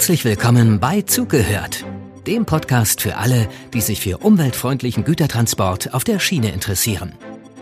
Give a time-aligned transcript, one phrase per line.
[0.00, 1.84] Herzlich willkommen bei Zugehört,
[2.26, 7.12] dem Podcast für alle, die sich für umweltfreundlichen Gütertransport auf der Schiene interessieren.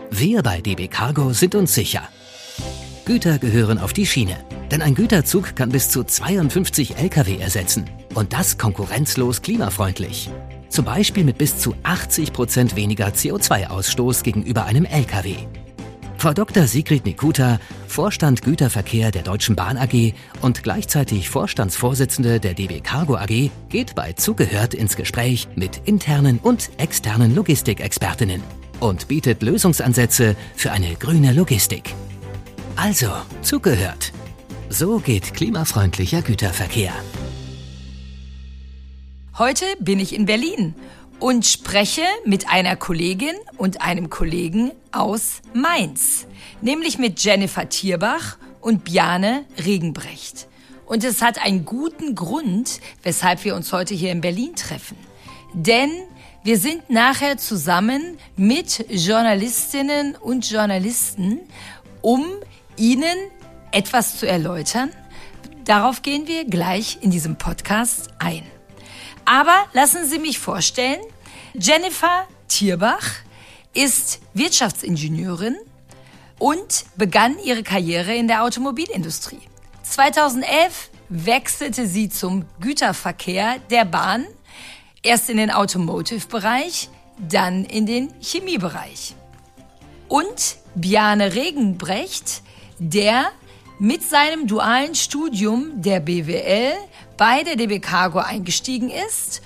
[0.09, 2.07] Wir bei DB Cargo sind uns sicher.
[3.03, 4.37] Güter gehören auf die Schiene,
[4.71, 10.29] denn ein Güterzug kann bis zu 52 Lkw ersetzen und das konkurrenzlos klimafreundlich.
[10.69, 15.35] Zum Beispiel mit bis zu 80 Prozent weniger CO2-Ausstoß gegenüber einem Lkw.
[16.19, 16.67] Frau Dr.
[16.67, 23.49] Sigrid Nikuta, Vorstand Güterverkehr der Deutschen Bahn AG und gleichzeitig Vorstandsvorsitzende der DB Cargo AG,
[23.69, 28.43] geht bei Zugehört ins Gespräch mit internen und externen Logistikexpertinnen
[28.81, 31.95] und bietet Lösungsansätze für eine grüne Logistik.
[32.75, 34.11] Also, zugehört.
[34.67, 36.91] So geht klimafreundlicher Güterverkehr.
[39.37, 40.75] Heute bin ich in Berlin
[41.19, 46.27] und spreche mit einer Kollegin und einem Kollegen aus Mainz,
[46.61, 50.47] nämlich mit Jennifer Tierbach und Bjane Regenbrecht.
[50.85, 54.97] Und es hat einen guten Grund, weshalb wir uns heute hier in Berlin treffen.
[55.53, 55.91] Denn
[56.43, 61.41] wir sind nachher zusammen mit Journalistinnen und Journalisten,
[62.01, 62.25] um
[62.77, 63.17] Ihnen
[63.71, 64.89] etwas zu erläutern.
[65.65, 68.43] Darauf gehen wir gleich in diesem Podcast ein.
[69.25, 70.99] Aber lassen Sie mich vorstellen,
[71.61, 73.03] Jennifer Tierbach
[73.73, 75.57] ist Wirtschaftsingenieurin
[76.37, 79.41] und begann ihre Karriere in der Automobilindustrie.
[79.83, 84.25] 2011 wechselte sie zum Güterverkehr der Bahn,
[85.03, 89.15] erst in den Automotive-Bereich, dann in den Chemiebereich.
[90.07, 92.41] Und Bjane Regenbrecht,
[92.77, 93.33] der
[93.79, 96.71] mit seinem dualen Studium der BWL
[97.17, 99.41] bei der DB Cargo eingestiegen ist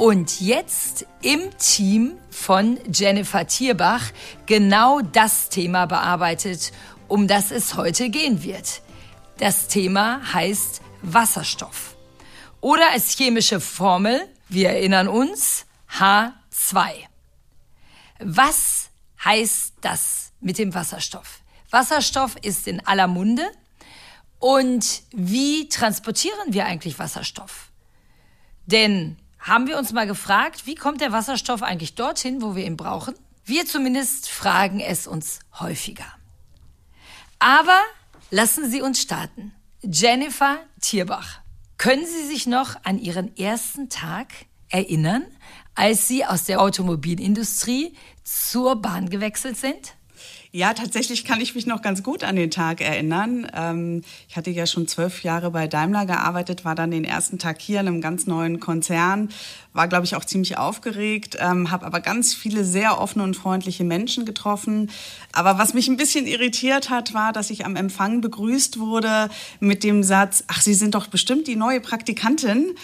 [0.00, 4.02] und jetzt im Team von Jennifer Tierbach
[4.46, 6.72] genau das Thema bearbeitet,
[7.06, 8.80] um das es heute gehen wird.
[9.40, 11.96] Das Thema heißt Wasserstoff.
[12.62, 15.66] Oder als chemische Formel, wir erinnern uns,
[15.98, 16.92] H2.
[18.20, 18.88] Was
[19.22, 21.42] heißt das mit dem Wasserstoff?
[21.70, 23.46] Wasserstoff ist in aller Munde.
[24.38, 27.68] Und wie transportieren wir eigentlich Wasserstoff?
[28.64, 32.76] Denn haben wir uns mal gefragt, wie kommt der Wasserstoff eigentlich dorthin, wo wir ihn
[32.76, 33.14] brauchen?
[33.44, 36.06] Wir zumindest fragen es uns häufiger.
[37.38, 37.78] Aber
[38.30, 39.52] lassen Sie uns starten.
[39.82, 41.40] Jennifer Tierbach,
[41.78, 44.28] können Sie sich noch an Ihren ersten Tag
[44.68, 45.24] erinnern,
[45.74, 49.94] als Sie aus der Automobilindustrie zur Bahn gewechselt sind?
[50.52, 53.46] Ja, tatsächlich kann ich mich noch ganz gut an den Tag erinnern.
[53.54, 57.60] Ähm, ich hatte ja schon zwölf Jahre bei Daimler gearbeitet, war dann den ersten Tag
[57.60, 59.28] hier in einem ganz neuen Konzern,
[59.74, 63.84] war, glaube ich, auch ziemlich aufgeregt, ähm, habe aber ganz viele sehr offene und freundliche
[63.84, 64.90] Menschen getroffen.
[65.32, 69.84] Aber was mich ein bisschen irritiert hat, war, dass ich am Empfang begrüßt wurde mit
[69.84, 72.74] dem Satz, ach, Sie sind doch bestimmt die neue Praktikantin.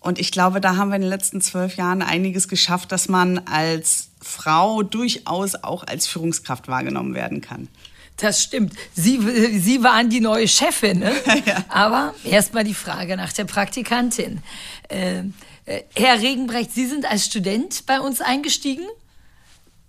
[0.00, 3.38] Und ich glaube, da haben wir in den letzten zwölf Jahren einiges geschafft, dass man
[3.46, 7.68] als Frau durchaus auch als Führungskraft wahrgenommen werden kann.
[8.16, 8.74] Das stimmt.
[8.94, 9.18] Sie,
[9.58, 11.00] Sie waren die neue Chefin.
[11.00, 11.12] Ne?
[11.46, 11.64] ja.
[11.68, 14.40] Aber erstmal die Frage nach der Praktikantin.
[14.88, 15.20] Äh,
[15.64, 18.84] äh, Herr Regenbrecht, Sie sind als Student bei uns eingestiegen?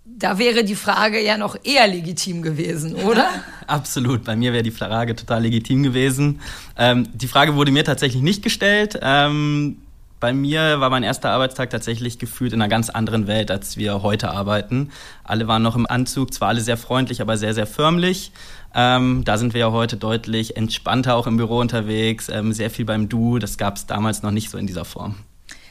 [0.04, 3.28] Da wäre die Frage ja noch eher legitim gewesen, oder?
[3.66, 6.40] Absolut, bei mir wäre die Frage total legitim gewesen.
[6.76, 8.98] Ähm, die Frage wurde mir tatsächlich nicht gestellt.
[9.00, 9.76] Ähm,
[10.22, 14.04] bei mir war mein erster Arbeitstag tatsächlich gefühlt in einer ganz anderen Welt, als wir
[14.04, 14.92] heute arbeiten.
[15.24, 18.30] Alle waren noch im Anzug, zwar alle sehr freundlich, aber sehr, sehr förmlich.
[18.72, 22.84] Ähm, da sind wir ja heute deutlich entspannter auch im Büro unterwegs, ähm, sehr viel
[22.84, 23.40] beim Du.
[23.40, 25.16] Das gab es damals noch nicht so in dieser Form.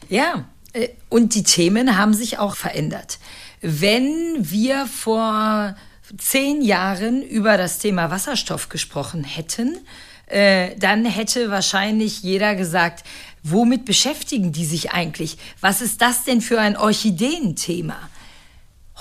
[0.10, 3.20] Ja, äh, und die Themen haben sich auch verändert.
[3.62, 5.76] Wenn wir vor
[6.18, 9.78] zehn Jahren über das Thema Wasserstoff gesprochen hätten,
[10.32, 13.06] äh, dann hätte wahrscheinlich jeder gesagt,
[13.44, 15.38] womit beschäftigen die sich eigentlich?
[15.60, 17.98] Was ist das denn für ein Orchideenthema?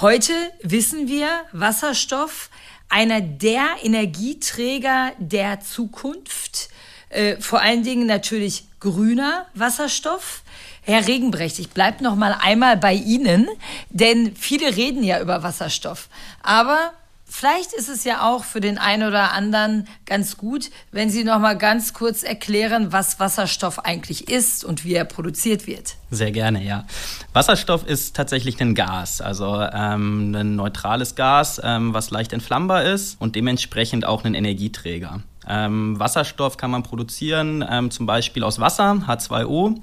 [0.00, 2.50] Heute wissen wir, Wasserstoff,
[2.88, 6.70] einer der Energieträger der Zukunft,
[7.10, 10.42] äh, vor allen Dingen natürlich grüner Wasserstoff.
[10.82, 13.46] Herr Regenbrecht, ich bleibe noch mal einmal bei Ihnen,
[13.90, 16.08] denn viele reden ja über Wasserstoff,
[16.42, 16.92] aber
[17.32, 21.38] Vielleicht ist es ja auch für den einen oder anderen ganz gut, wenn Sie noch
[21.38, 25.94] mal ganz kurz erklären, was Wasserstoff eigentlich ist und wie er produziert wird.
[26.10, 26.86] Sehr gerne, ja.
[27.32, 33.20] Wasserstoff ist tatsächlich ein Gas, also ähm, ein neutrales Gas, ähm, was leicht entflammbar ist
[33.20, 35.22] und dementsprechend auch ein Energieträger.
[35.48, 39.76] Ähm, Wasserstoff kann man produzieren, ähm, zum Beispiel aus Wasser, H2O.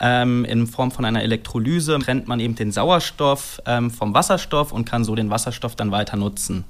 [0.00, 4.84] Ähm, in Form von einer Elektrolyse trennt man eben den Sauerstoff ähm, vom Wasserstoff und
[4.84, 6.64] kann so den Wasserstoff dann weiter nutzen.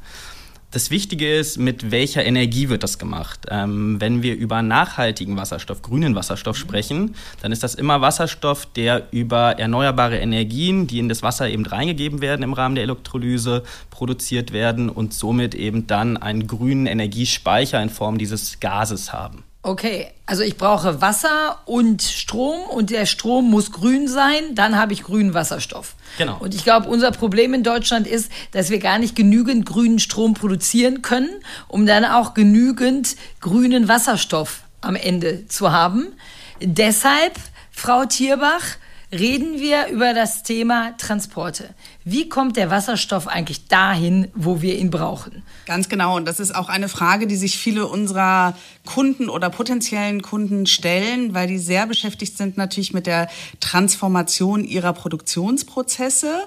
[0.72, 3.40] Das Wichtige ist, mit welcher Energie wird das gemacht.
[3.50, 9.06] Ähm, wenn wir über nachhaltigen Wasserstoff, grünen Wasserstoff sprechen, dann ist das immer Wasserstoff, der
[9.10, 14.54] über erneuerbare Energien, die in das Wasser eben reingegeben werden im Rahmen der Elektrolyse, produziert
[14.54, 19.44] werden und somit eben dann einen grünen Energiespeicher in Form dieses Gases haben.
[19.64, 24.92] Okay, also ich brauche Wasser und Strom und der Strom muss grün sein, dann habe
[24.92, 25.94] ich grünen Wasserstoff.
[26.18, 26.38] Genau.
[26.40, 30.34] Und ich glaube, unser Problem in Deutschland ist, dass wir gar nicht genügend grünen Strom
[30.34, 31.30] produzieren können,
[31.68, 36.08] um dann auch genügend grünen Wasserstoff am Ende zu haben.
[36.60, 37.34] Deshalb,
[37.70, 38.64] Frau Tierbach,
[39.12, 41.74] reden wir über das Thema Transporte.
[42.02, 45.42] Wie kommt der Wasserstoff eigentlich dahin, wo wir ihn brauchen?
[45.66, 46.16] Ganz genau.
[46.16, 48.56] Und das ist auch eine Frage, die sich viele unserer
[48.86, 53.28] Kunden oder potenziellen Kunden stellen, weil die sehr beschäftigt sind natürlich mit der
[53.60, 56.46] Transformation ihrer Produktionsprozesse,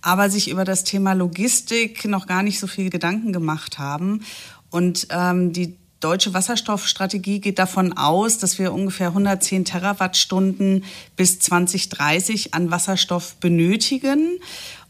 [0.00, 4.24] aber sich über das Thema Logistik noch gar nicht so viel Gedanken gemacht haben.
[4.70, 10.84] Und ähm, die deutsche Wasserstoffstrategie geht davon aus, dass wir ungefähr 110 Terawattstunden
[11.16, 14.38] bis 2030 an Wasserstoff benötigen.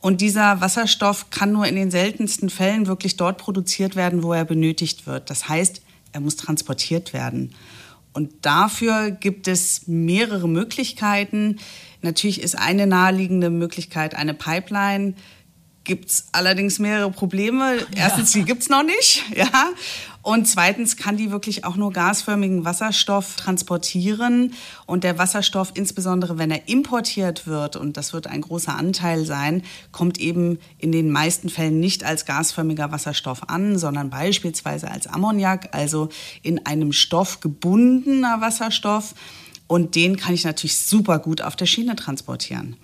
[0.01, 4.45] Und dieser Wasserstoff kann nur in den seltensten Fällen wirklich dort produziert werden, wo er
[4.45, 5.31] benötigt wird.
[5.31, 5.83] Das heißt,
[6.13, 7.55] er muss transportiert werden.
[8.13, 11.59] Und dafür gibt es mehrere Möglichkeiten.
[12.03, 15.15] Natürlich ist eine naheliegende Möglichkeit eine Pipeline
[15.87, 17.79] gibt es allerdings mehrere Probleme.
[17.95, 18.41] Erstens, ja.
[18.41, 19.25] die gibt es noch nicht.
[19.37, 19.71] Ja.
[20.23, 24.55] Und zweitens kann die wirklich auch nur gasförmigen Wasserstoff transportieren.
[24.85, 29.63] Und der Wasserstoff, insbesondere wenn er importiert wird, und das wird ein großer Anteil sein,
[29.93, 35.69] kommt eben in den meisten Fällen nicht als gasförmiger Wasserstoff an, sondern beispielsweise als Ammoniak,
[35.73, 36.09] also
[36.43, 39.15] in einem Stoff gebundener Wasserstoff.
[39.69, 42.77] Und den kann ich natürlich super gut auf der Schiene transportieren.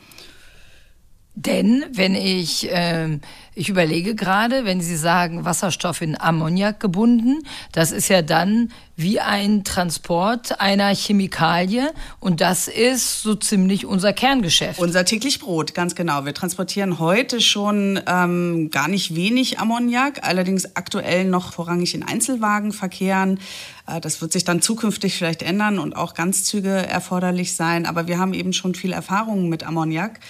[1.34, 3.18] Denn wenn ich, äh,
[3.54, 7.38] ich überlege gerade, wenn Sie sagen Wasserstoff in Ammoniak gebunden,
[7.72, 11.90] das ist ja dann wie ein Transport einer Chemikalie
[12.20, 14.78] und das ist so ziemlich unser Kerngeschäft.
[14.78, 16.26] Unser täglich Brot, ganz genau.
[16.26, 23.40] Wir transportieren heute schon ähm, gar nicht wenig Ammoniak, allerdings aktuell noch vorrangig in Einzelwagenverkehren.
[23.86, 28.18] Äh, das wird sich dann zukünftig vielleicht ändern und auch Ganzzüge erforderlich sein, aber wir
[28.18, 30.20] haben eben schon viel Erfahrung mit Ammoniak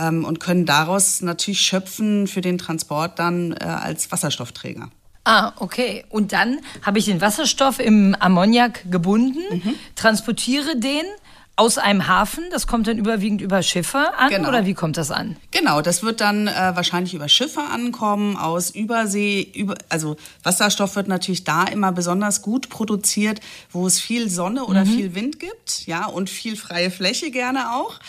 [0.00, 4.90] ähm, und können daraus natürlich schöpfen für den Transport dann äh, als Wasserstoffträger.
[5.24, 6.04] Ah, okay.
[6.08, 9.74] Und dann habe ich den Wasserstoff im Ammoniak gebunden, mhm.
[9.94, 11.04] transportiere den
[11.60, 14.48] aus einem Hafen, das kommt dann überwiegend über Schiffe an genau.
[14.48, 15.36] oder wie kommt das an?
[15.50, 21.08] Genau, das wird dann äh, wahrscheinlich über Schiffe ankommen, aus Übersee, über, also Wasserstoff wird
[21.08, 24.88] natürlich da immer besonders gut produziert, wo es viel Sonne oder mhm.
[24.88, 28.00] viel Wind gibt, ja, und viel freie Fläche gerne auch.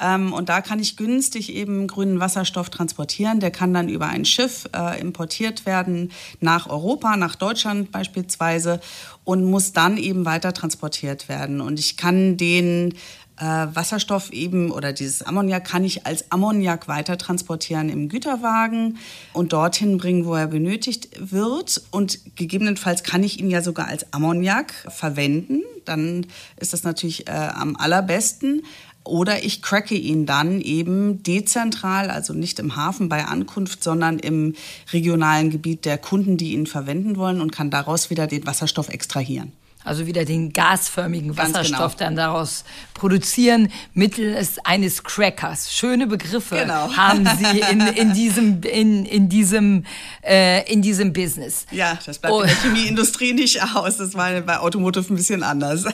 [0.00, 3.40] Ähm, und da kann ich günstig eben grünen Wasserstoff transportieren.
[3.40, 6.10] Der kann dann über ein Schiff äh, importiert werden
[6.40, 8.80] nach Europa, nach Deutschland beispielsweise
[9.24, 11.60] und muss dann eben weiter transportiert werden.
[11.60, 12.94] Und ich kann den
[13.36, 18.98] äh, Wasserstoff eben oder dieses Ammoniak kann ich als Ammoniak weiter transportieren im Güterwagen
[19.32, 21.82] und dorthin bringen, wo er benötigt wird.
[21.90, 25.62] Und gegebenenfalls kann ich ihn ja sogar als Ammoniak verwenden.
[25.84, 26.26] Dann
[26.56, 28.62] ist das natürlich äh, am allerbesten.
[29.04, 34.54] Oder ich cracke ihn dann eben dezentral, also nicht im Hafen bei Ankunft, sondern im
[34.92, 39.52] regionalen Gebiet der Kunden, die ihn verwenden wollen und kann daraus wieder den Wasserstoff extrahieren
[39.84, 42.06] also wieder den gasförmigen Wasserstoff genau.
[42.06, 45.72] dann daraus produzieren, mittels eines Crackers.
[45.72, 46.90] Schöne Begriffe genau.
[46.96, 49.84] haben Sie in, in diesem, in, in, diesem,
[50.22, 51.66] äh, in diesem Business.
[51.70, 52.40] Ja, das bleibt oh.
[52.40, 53.98] in der Chemieindustrie nicht aus.
[53.98, 55.84] Das war bei Automotive ein bisschen anders.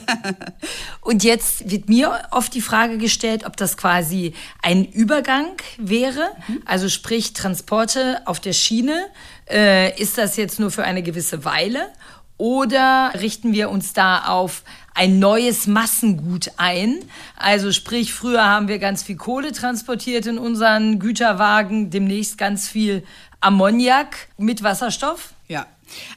[1.01, 6.61] Und jetzt wird mir oft die Frage gestellt, ob das quasi ein Übergang wäre, mhm.
[6.65, 9.07] also sprich Transporte auf der Schiene.
[9.49, 11.89] Äh, ist das jetzt nur für eine gewisse Weile?
[12.41, 14.63] Oder richten wir uns da auf
[14.95, 16.97] ein neues Massengut ein?
[17.37, 23.03] Also sprich, früher haben wir ganz viel Kohle transportiert in unseren Güterwagen, demnächst ganz viel
[23.41, 25.35] Ammoniak mit Wasserstoff?
[25.49, 25.67] Ja.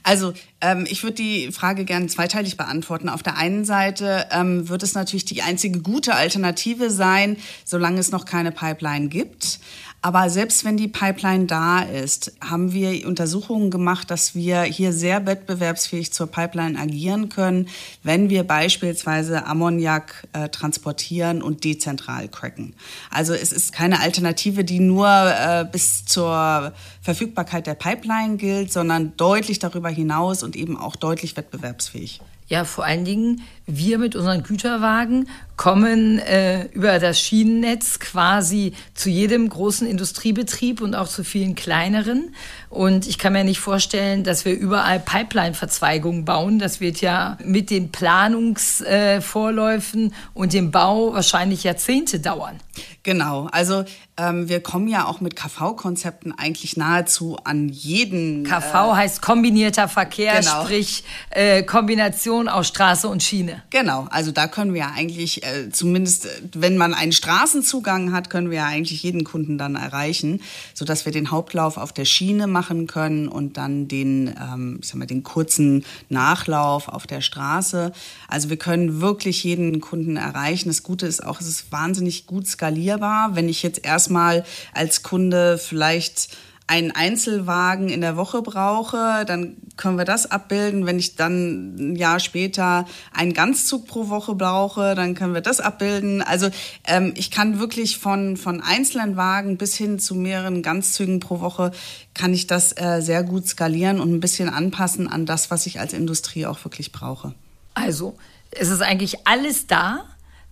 [0.03, 3.11] Also ähm, ich würde die Frage gerne zweiteilig beantworten.
[3.11, 8.13] Auf der einen Seite ähm, wird es natürlich die einzige gute Alternative sein, solange es
[8.13, 9.59] noch keine Pipeline gibt.
[10.05, 15.25] Aber selbst wenn die Pipeline da ist, haben wir Untersuchungen gemacht, dass wir hier sehr
[15.25, 17.69] wettbewerbsfähig zur Pipeline agieren können,
[18.03, 22.75] wenn wir beispielsweise Ammoniak äh, transportieren und dezentral cracken.
[23.11, 29.17] Also es ist keine Alternative, die nur äh, bis zur Verfügbarkeit der Pipeline gilt, sondern
[29.17, 32.21] deutlich darüber hinaus und eben auch deutlich wettbewerbsfähig.
[32.47, 39.09] Ja, vor allen Dingen, wir mit unseren Güterwagen kommen äh, über das Schienennetz quasi zu
[39.09, 42.35] jedem großen Industriebetrieb und auch zu vielen kleineren.
[42.71, 46.59] Und ich kann mir nicht vorstellen, dass wir überall Pipeline-Verzweigungen bauen.
[46.59, 52.59] Das wird ja mit den Planungsvorläufen äh, und dem Bau wahrscheinlich Jahrzehnte dauern.
[53.05, 53.85] Genau, also
[54.17, 58.43] ähm, wir kommen ja auch mit KV-Konzepten eigentlich nahezu an jeden.
[58.45, 60.65] KV äh, heißt kombinierter Verkehr, genau.
[60.65, 63.63] sprich äh, Kombination aus Straße und Schiene.
[63.71, 68.59] Genau, also da können wir eigentlich äh, zumindest, wenn man einen Straßenzugang hat, können wir
[68.59, 70.41] ja eigentlich jeden Kunden dann erreichen,
[70.73, 74.97] sodass wir den Hauptlauf auf der Schiene machen können und dann den, ähm, ich sag
[74.97, 77.93] mal, den kurzen Nachlauf auf der Straße.
[78.29, 80.69] Also wir können wirklich jeden Kunden erreichen.
[80.69, 83.37] Das Gute ist auch, es ist wahnsinnig gut skalierbar.
[83.37, 86.29] Wenn ich jetzt erstmal als Kunde vielleicht
[86.67, 90.87] einen Einzelwagen in der Woche brauche, dann können wir das abbilden.
[90.87, 95.61] Wenn ich dann ein Jahr später einen Ganzzug pro Woche brauche, dann können wir das
[95.61, 96.23] abbilden.
[96.23, 96.49] Also
[96.87, 101.73] ähm, ich kann wirklich von, von einzelnen Wagen bis hin zu mehreren Ganzzügen pro Woche,
[102.15, 105.81] kann ich das äh, sehr gut skalieren und ein bisschen anpassen an das, was ich
[105.81, 107.35] als Industrie auch wirklich brauche.
[107.75, 108.17] Also
[108.53, 110.05] es ist eigentlich alles da,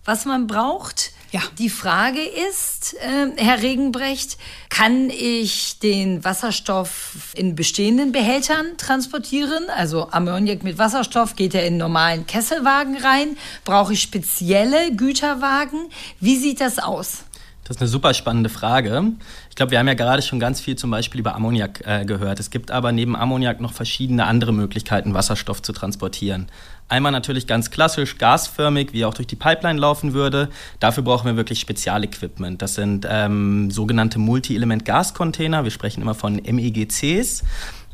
[0.05, 1.12] was man braucht.
[1.33, 1.41] Ja.
[1.57, 4.37] Die Frage ist, äh, Herr Regenbrecht,
[4.69, 9.67] kann ich den Wasserstoff in bestehenden Behältern transportieren?
[9.75, 13.35] Also Ammoniak mit Wasserstoff geht er in normalen Kesselwagen rein?
[13.65, 15.89] Brauche ich spezielle Güterwagen?
[16.19, 17.23] Wie sieht das aus?
[17.63, 19.13] Das ist eine super spannende Frage.
[19.49, 22.39] Ich glaube, wir haben ja gerade schon ganz viel zum Beispiel über Ammoniak äh, gehört.
[22.41, 26.47] Es gibt aber neben Ammoniak noch verschiedene andere Möglichkeiten, Wasserstoff zu transportieren.
[26.89, 30.49] Einmal natürlich ganz klassisch gasförmig, wie auch durch die Pipeline laufen würde.
[30.81, 32.61] Dafür brauchen wir wirklich Spezialequipment.
[32.61, 35.63] Das sind ähm, sogenannte Multi-Element-Gascontainer.
[35.63, 37.43] Wir sprechen immer von MEGCs.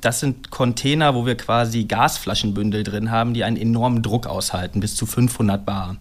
[0.01, 4.95] Das sind Container, wo wir quasi Gasflaschenbündel drin haben, die einen enormen Druck aushalten, bis
[4.95, 5.97] zu 500 Bar.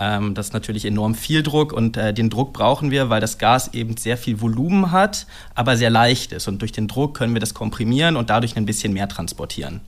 [0.00, 3.36] Ähm, das ist natürlich enorm viel Druck und äh, den Druck brauchen wir, weil das
[3.36, 6.48] Gas eben sehr viel Volumen hat, aber sehr leicht ist.
[6.48, 9.82] Und durch den Druck können wir das komprimieren und dadurch ein bisschen mehr transportieren.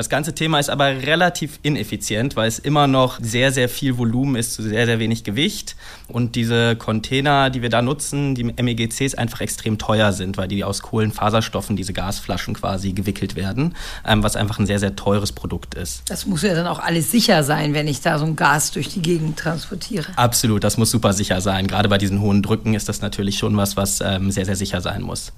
[0.00, 4.34] Das ganze Thema ist aber relativ ineffizient, weil es immer noch sehr, sehr viel Volumen
[4.34, 5.76] ist zu sehr, sehr wenig Gewicht.
[6.08, 10.64] Und diese Container, die wir da nutzen, die MEGCs einfach extrem teuer sind, weil die
[10.64, 13.76] aus Kohlenfaserstoffen, diese Gasflaschen quasi gewickelt werden,
[14.06, 16.00] ähm, was einfach ein sehr, sehr teures Produkt ist.
[16.08, 18.88] Das muss ja dann auch alles sicher sein, wenn ich da so ein Gas durch
[18.88, 20.06] die Gegend transportiere.
[20.16, 21.66] Absolut, das muss super sicher sein.
[21.66, 24.80] Gerade bei diesen hohen Drücken ist das natürlich schon was, was ähm, sehr, sehr sicher
[24.80, 25.34] sein muss.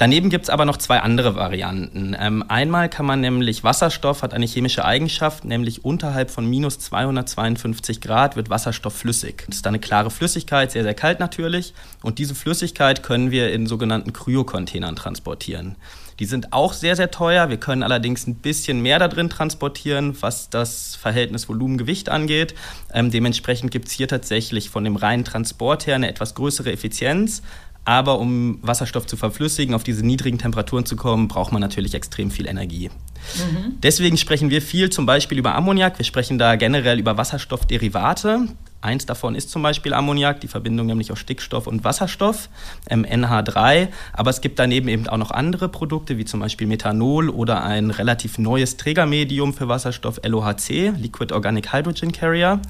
[0.00, 2.16] Daneben gibt es aber noch zwei andere Varianten.
[2.18, 8.00] Ähm, einmal kann man nämlich, Wasserstoff hat eine chemische Eigenschaft, nämlich unterhalb von minus 252
[8.00, 9.44] Grad wird Wasserstoff flüssig.
[9.46, 11.74] Das ist dann eine klare Flüssigkeit, sehr, sehr kalt natürlich.
[12.02, 15.76] Und diese Flüssigkeit können wir in sogenannten Kryocontainern transportieren.
[16.18, 17.50] Die sind auch sehr, sehr teuer.
[17.50, 22.54] Wir können allerdings ein bisschen mehr da drin transportieren, was das Verhältnis Volumen-Gewicht angeht.
[22.92, 27.42] Ähm, dementsprechend gibt es hier tatsächlich von dem reinen Transport her eine etwas größere Effizienz.
[27.84, 32.30] Aber um Wasserstoff zu verflüssigen, auf diese niedrigen Temperaturen zu kommen, braucht man natürlich extrem
[32.30, 32.88] viel Energie.
[32.88, 33.78] Mhm.
[33.82, 35.98] Deswegen sprechen wir viel zum Beispiel über Ammoniak.
[35.98, 38.48] Wir sprechen da generell über Wasserstoffderivate.
[38.82, 42.48] Eins davon ist zum Beispiel Ammoniak, die Verbindung nämlich aus Stickstoff und Wasserstoff,
[42.88, 43.88] ähm, NH3.
[44.14, 47.90] Aber es gibt daneben eben auch noch andere Produkte, wie zum Beispiel Methanol oder ein
[47.90, 52.60] relativ neues Trägermedium für Wasserstoff, LOHC, Liquid Organic Hydrogen Carrier,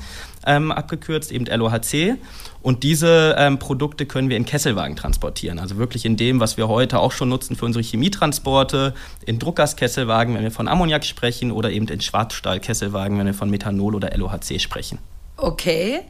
[0.45, 2.17] ähm, abgekürzt, eben LOHC.
[2.61, 5.61] Und diese ähm, Produkte können wir in Kesselwagen transportieren.
[5.61, 10.35] Also wirklich in dem, was wir heute auch schon nutzen für unsere Chemietransporte, in Druckgaskesselwagen,
[10.35, 14.61] wenn wir von Ammoniak sprechen, oder eben in Schwarzstahlkesselwagen, wenn wir von Methanol oder LOHC
[14.61, 14.99] sprechen.
[15.41, 16.01] Okay.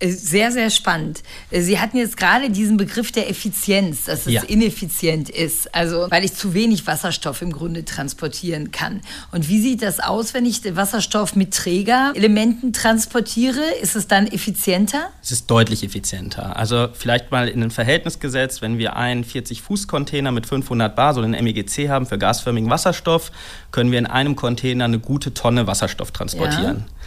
[0.00, 1.22] Äh, sehr, sehr spannend.
[1.50, 4.42] Äh, Sie hatten jetzt gerade diesen Begriff der Effizienz, dass es ja.
[4.42, 9.00] ineffizient ist, also weil ich zu wenig Wasserstoff im Grunde transportieren kann.
[9.32, 13.62] Und wie sieht das aus, wenn ich Wasserstoff mit Trägerelementen transportiere?
[13.82, 15.08] Ist es dann effizienter?
[15.20, 16.56] Es ist deutlich effizienter.
[16.56, 21.22] Also vielleicht mal in ein Verhältnis gesetzt, wenn wir einen 40-Fuß-Container mit 500 Bar, so
[21.22, 23.32] einen MEGC haben für gasförmigen Wasserstoff,
[23.72, 26.84] können wir in einem Container eine gute Tonne Wasserstoff transportieren.
[26.88, 26.97] Ja.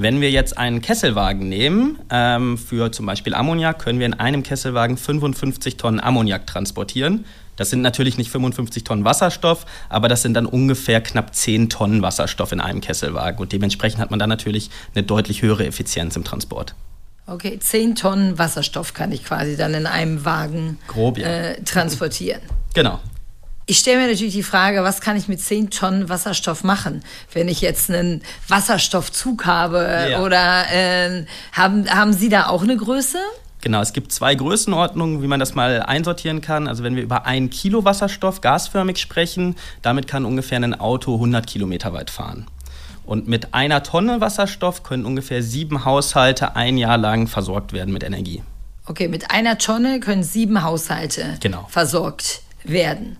[0.00, 4.44] Wenn wir jetzt einen Kesselwagen nehmen, ähm, für zum Beispiel Ammoniak, können wir in einem
[4.44, 7.24] Kesselwagen 55 Tonnen Ammoniak transportieren.
[7.56, 12.00] Das sind natürlich nicht 55 Tonnen Wasserstoff, aber das sind dann ungefähr knapp 10 Tonnen
[12.00, 13.40] Wasserstoff in einem Kesselwagen.
[13.40, 16.76] Und dementsprechend hat man dann natürlich eine deutlich höhere Effizienz im Transport.
[17.26, 21.26] Okay, 10 Tonnen Wasserstoff kann ich quasi dann in einem Wagen Grob, ja.
[21.26, 22.40] äh, transportieren.
[22.72, 23.00] Genau.
[23.70, 27.02] Ich stelle mir natürlich die Frage, was kann ich mit 10 Tonnen Wasserstoff machen,
[27.34, 30.06] wenn ich jetzt einen Wasserstoffzug habe?
[30.10, 30.22] Ja.
[30.22, 33.18] Oder äh, haben, haben Sie da auch eine Größe?
[33.60, 36.66] Genau, es gibt zwei Größenordnungen, wie man das mal einsortieren kann.
[36.66, 41.46] Also wenn wir über ein Kilo Wasserstoff gasförmig sprechen, damit kann ungefähr ein Auto 100
[41.46, 42.46] Kilometer weit fahren.
[43.04, 48.02] Und mit einer Tonne Wasserstoff können ungefähr sieben Haushalte ein Jahr lang versorgt werden mit
[48.02, 48.42] Energie.
[48.86, 51.66] Okay, mit einer Tonne können sieben Haushalte genau.
[51.68, 53.18] versorgt werden.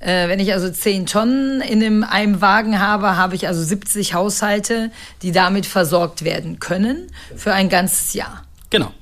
[0.00, 4.14] Äh, wenn ich also 10 Tonnen in einem, einem Wagen habe, habe ich also 70
[4.14, 4.90] Haushalte,
[5.22, 8.44] die damit versorgt werden können für ein ganzes Jahr.
[8.70, 8.92] Genau.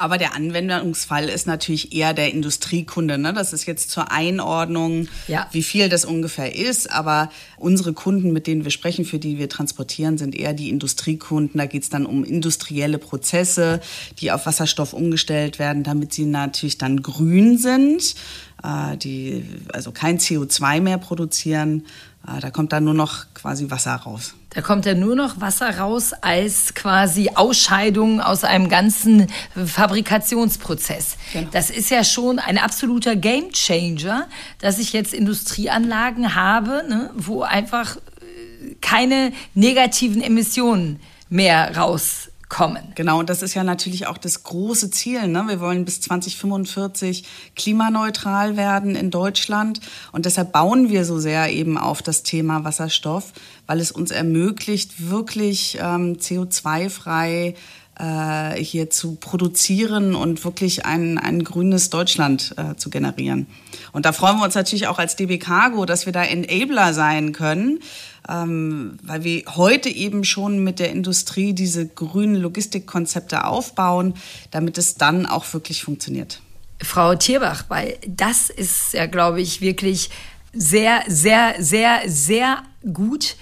[0.00, 3.18] Aber der Anwendungsfall ist natürlich eher der Industriekunde.
[3.18, 3.32] Ne?
[3.32, 5.48] Das ist jetzt zur Einordnung, ja.
[5.50, 6.92] wie viel das ungefähr ist.
[6.92, 11.58] Aber unsere Kunden, mit denen wir sprechen, für die wir transportieren, sind eher die Industriekunden.
[11.58, 13.80] Da geht es dann um industrielle Prozesse,
[14.20, 18.14] die auf Wasserstoff umgestellt werden, damit sie natürlich dann grün sind,
[18.62, 21.84] äh, die also kein CO2 mehr produzieren.
[22.28, 24.34] Äh, da kommt dann nur noch quasi Wasser raus.
[24.50, 31.16] Da kommt ja nur noch Wasser raus als quasi Ausscheidung aus einem ganzen Fabrikationsprozess.
[31.32, 31.48] Genau.
[31.52, 34.26] Das ist ja schon ein absoluter Gamechanger,
[34.60, 42.92] dass ich jetzt Industrieanlagen habe, ne, wo einfach äh, keine negativen Emissionen mehr raus kommen.
[42.94, 45.28] Genau, und das ist ja natürlich auch das große Ziel.
[45.28, 45.44] Ne?
[45.46, 47.24] Wir wollen bis 2045
[47.56, 49.80] klimaneutral werden in Deutschland.
[50.12, 53.32] Und deshalb bauen wir so sehr eben auf das Thema Wasserstoff,
[53.66, 57.54] weil es uns ermöglicht, wirklich ähm, CO2-frei
[57.98, 63.46] äh, hier zu produzieren und wirklich ein, ein grünes Deutschland äh, zu generieren.
[63.92, 67.32] Und da freuen wir uns natürlich auch als DB Cargo, dass wir da Enabler sein
[67.32, 67.80] können
[68.28, 74.14] ähm, weil wir heute eben schon mit der Industrie diese grünen Logistikkonzepte aufbauen,
[74.50, 76.40] damit es dann auch wirklich funktioniert.
[76.82, 80.10] Frau Tierbach, weil das ist ja, glaube ich, wirklich
[80.52, 82.62] sehr, sehr, sehr, sehr
[82.92, 83.36] gut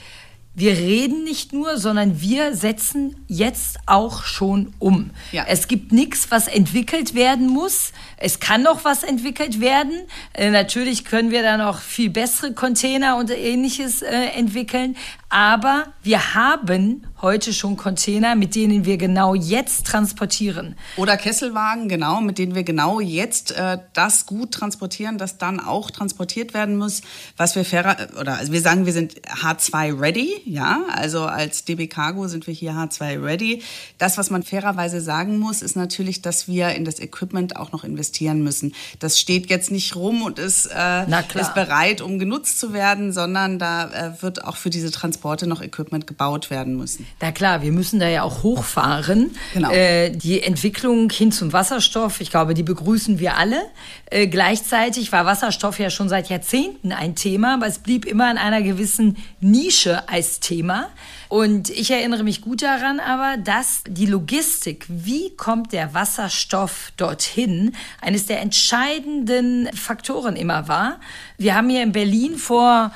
[0.59, 5.11] wir reden nicht nur, sondern wir setzen jetzt auch schon um.
[5.31, 5.45] Ja.
[5.47, 7.93] Es gibt nichts, was entwickelt werden muss.
[8.17, 9.93] Es kann noch was entwickelt werden.
[10.33, 14.97] Äh, natürlich können wir da noch viel bessere Container und ähnliches äh, entwickeln.
[15.29, 20.77] Aber wir haben heute schon Container, mit denen wir genau jetzt transportieren.
[20.97, 25.91] Oder Kesselwagen, genau, mit denen wir genau jetzt äh, das gut transportieren, das dann auch
[25.91, 27.03] transportiert werden muss,
[27.37, 31.89] was wir fairer, oder also wir sagen, wir sind H2 ready, ja, also als DB
[31.89, 33.63] Cargo sind wir hier H2 ready.
[33.99, 37.83] Das, was man fairerweise sagen muss, ist natürlich, dass wir in das Equipment auch noch
[37.83, 38.75] investieren müssen.
[39.01, 43.59] Das steht jetzt nicht rum und ist, äh, ist bereit, um genutzt zu werden, sondern
[43.59, 47.07] da äh, wird auch für diese Transportation Transporte noch Equipment gebaut werden müssen.
[47.23, 49.31] Na klar, wir müssen da ja auch hochfahren.
[49.55, 49.71] Genau.
[49.71, 53.63] Äh, die Entwicklung hin zum Wasserstoff, ich glaube, die begrüßen wir alle.
[54.11, 58.37] Äh, gleichzeitig war Wasserstoff ja schon seit Jahrzehnten ein Thema, aber es blieb immer in
[58.37, 60.89] einer gewissen Nische als Thema.
[61.29, 67.75] Und ich erinnere mich gut daran aber, dass die Logistik, wie kommt der Wasserstoff dorthin,
[68.03, 71.01] eines der entscheidenden Faktoren immer war.
[71.39, 72.93] Wir haben hier in Berlin vor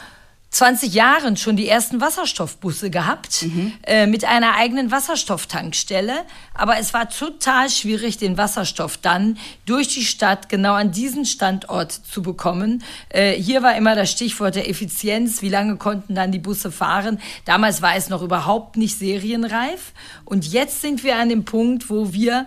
[0.50, 3.72] 20 Jahren schon die ersten Wasserstoffbusse gehabt mhm.
[3.84, 6.24] äh, mit einer eigenen Wasserstofftankstelle.
[6.54, 11.92] Aber es war total schwierig, den Wasserstoff dann durch die Stadt genau an diesen Standort
[11.92, 12.82] zu bekommen.
[13.10, 15.40] Äh, hier war immer das Stichwort der Effizienz.
[15.40, 17.20] Wie lange konnten dann die Busse fahren?
[17.44, 19.92] Damals war es noch überhaupt nicht serienreif.
[20.24, 22.46] Und jetzt sind wir an dem Punkt, wo wir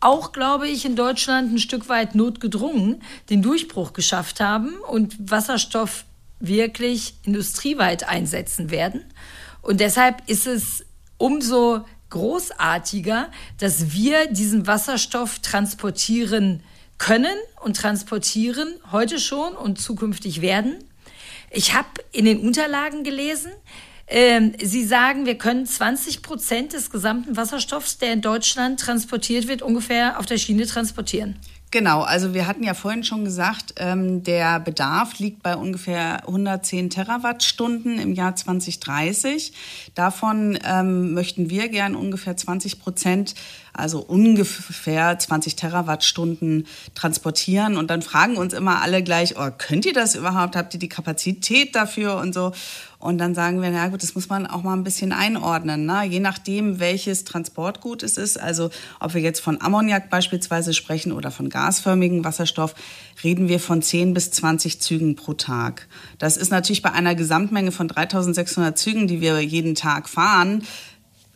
[0.00, 6.04] auch, glaube ich, in Deutschland ein Stück weit notgedrungen den Durchbruch geschafft haben und Wasserstoff
[6.40, 9.04] wirklich industrieweit einsetzen werden.
[9.62, 10.84] Und deshalb ist es
[11.16, 16.62] umso großartiger, dass wir diesen Wasserstoff transportieren
[16.98, 20.76] können und transportieren heute schon und zukünftig werden.
[21.50, 23.52] Ich habe in den Unterlagen gelesen,
[24.06, 29.62] äh, Sie sagen, wir können 20 Prozent des gesamten Wasserstoffs, der in Deutschland transportiert wird,
[29.62, 31.36] ungefähr auf der Schiene transportieren.
[31.74, 36.88] Genau, also wir hatten ja vorhin schon gesagt, ähm, der Bedarf liegt bei ungefähr 110
[36.88, 39.52] Terawattstunden im Jahr 2030.
[39.96, 43.34] Davon ähm, möchten wir gern ungefähr 20 Prozent,
[43.72, 47.76] also ungefähr 20 Terawattstunden transportieren.
[47.76, 50.54] Und dann fragen uns immer alle gleich, oh, könnt ihr das überhaupt?
[50.54, 52.52] Habt ihr die Kapazität dafür und so?
[53.04, 55.84] Und dann sagen wir, na gut, das muss man auch mal ein bisschen einordnen.
[55.84, 56.04] Ne?
[56.04, 61.30] Je nachdem, welches Transportgut es ist, also ob wir jetzt von Ammoniak beispielsweise sprechen oder
[61.30, 62.74] von gasförmigem Wasserstoff,
[63.22, 65.88] reden wir von 10 bis 20 Zügen pro Tag.
[66.18, 70.62] Das ist natürlich bei einer Gesamtmenge von 3600 Zügen, die wir jeden Tag fahren,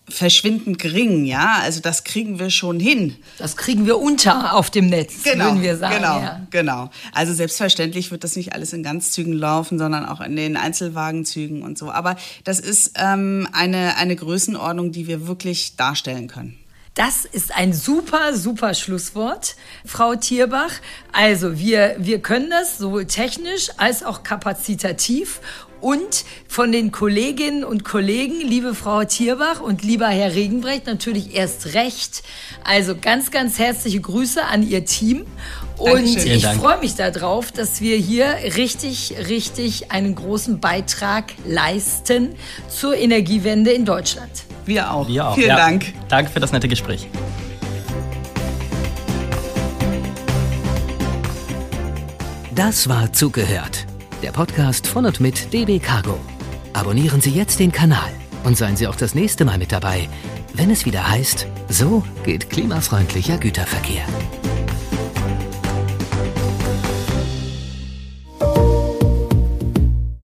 [0.09, 1.59] verschwindend gering, ja.
[1.63, 3.17] Also das kriegen wir schon hin.
[3.39, 5.97] Das kriegen wir unter auf dem Netz, genau, würden wir sagen.
[5.97, 6.47] Genau, ja.
[6.51, 6.91] genau.
[7.13, 11.79] Also selbstverständlich wird das nicht alles in Ganzzügen laufen, sondern auch in den Einzelwagenzügen und
[11.79, 11.91] so.
[11.91, 16.57] Aber das ist ähm, eine, eine Größenordnung, die wir wirklich darstellen können.
[16.99, 20.73] Das ist ein super, super Schlusswort, Frau Tierbach.
[21.13, 25.41] Also wir, wir können das sowohl technisch als auch kapazitativ
[25.81, 31.75] und von den Kolleginnen und Kollegen, liebe Frau Tierbach und lieber Herr Regenbrecht, natürlich erst
[31.75, 32.25] recht.
[32.65, 35.25] Also ganz, ganz herzliche Grüße an Ihr Team.
[35.77, 36.33] Und Dankeschön.
[36.33, 42.35] ich freue mich darauf, dass wir hier richtig, richtig einen großen Beitrag leisten
[42.69, 44.33] zur Energiewende in Deutschland.
[44.69, 45.09] Wir auch.
[45.09, 45.35] Wir auch.
[45.35, 45.57] Vielen ja.
[45.57, 45.95] Dank.
[46.09, 47.09] Danke für das nette Gespräch.
[52.55, 53.87] Das war Zugehört.
[54.23, 56.19] Der Podcast von und mit DB Cargo.
[56.75, 58.11] Abonnieren Sie jetzt den Kanal
[58.45, 60.07] und seien Sie auch das nächste Mal mit dabei,
[60.53, 64.05] wenn es wieder heißt, so geht klimafreundlicher Güterverkehr.